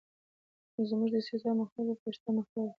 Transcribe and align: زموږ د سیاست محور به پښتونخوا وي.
زموږ 0.89 1.09
د 1.13 1.17
سیاست 1.27 1.53
محور 1.59 1.83
به 1.87 1.95
پښتونخوا 2.03 2.59
وي. 2.63 2.69